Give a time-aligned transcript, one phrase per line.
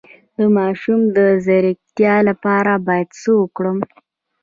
[0.37, 3.77] د ماشوم د ځیرکتیا لپاره باید څه وکړم؟